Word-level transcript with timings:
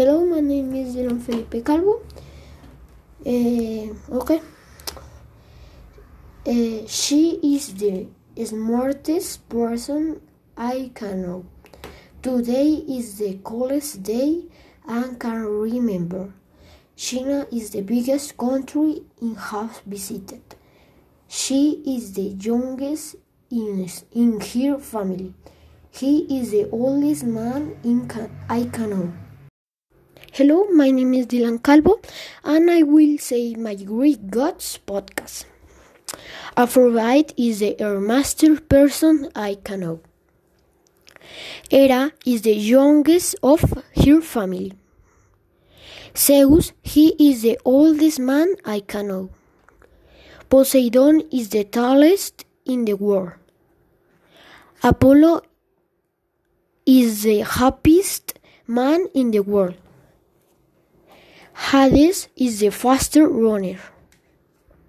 Hello, 0.00 0.24
my 0.24 0.40
name 0.40 0.74
is 0.76 0.96
Dylan 0.96 1.20
Felipe 1.20 1.62
Calvo. 1.62 2.00
Uh, 3.20 4.16
okay. 4.18 4.40
Uh, 6.46 6.86
she 6.86 7.38
is 7.54 7.74
the 7.74 8.06
smartest 8.42 9.46
person 9.50 10.22
I 10.56 10.90
can 10.94 11.20
know. 11.20 11.44
Today 12.22 12.82
is 12.88 13.18
the 13.18 13.40
coolest 13.44 14.02
day 14.02 14.44
I 14.88 15.16
can 15.18 15.44
remember. 15.44 16.32
China 16.96 17.46
is 17.52 17.68
the 17.68 17.82
biggest 17.82 18.38
country 18.38 19.02
in 19.20 19.34
half 19.34 19.82
visited. 19.84 20.56
She 21.28 21.82
is 21.84 22.14
the 22.14 22.36
youngest 22.40 23.16
in, 23.50 23.86
in 24.12 24.40
her 24.40 24.78
family. 24.78 25.34
He 25.90 26.40
is 26.40 26.52
the 26.52 26.70
oldest 26.70 27.24
man 27.24 27.76
in 27.84 28.08
can, 28.08 28.30
I 28.48 28.64
can 28.64 28.88
know. 28.88 29.12
Hello, 30.40 30.64
my 30.72 30.90
name 30.90 31.12
is 31.12 31.26
Dylan 31.26 31.62
Calvo, 31.62 32.00
and 32.42 32.70
I 32.70 32.82
will 32.82 33.18
say 33.18 33.54
my 33.56 33.74
Greek 33.74 34.30
Gods 34.30 34.78
podcast. 34.86 35.44
Aphrodite 36.56 37.34
is 37.36 37.58
the 37.58 38.00
master 38.00 38.58
person 38.58 39.28
I 39.36 39.58
can 39.62 39.80
know. 39.80 40.00
Hera 41.70 42.12
is 42.24 42.40
the 42.40 42.54
youngest 42.54 43.36
of 43.42 43.60
her 43.94 44.22
family. 44.22 44.72
Zeus, 46.16 46.72
he 46.82 47.08
is 47.18 47.42
the 47.42 47.58
oldest 47.66 48.18
man 48.18 48.54
I 48.64 48.80
can 48.80 49.08
know. 49.08 49.28
Poseidon 50.48 51.20
is 51.30 51.50
the 51.50 51.64
tallest 51.64 52.46
in 52.64 52.86
the 52.86 52.94
world. 52.94 53.32
Apollo 54.82 55.42
is 56.86 57.24
the 57.24 57.40
happiest 57.40 58.38
man 58.66 59.06
in 59.12 59.32
the 59.32 59.40
world. 59.40 59.74
Hades 61.68 62.26
is 62.36 62.58
the 62.60 62.70
faster 62.70 63.28
runner. 63.28 63.78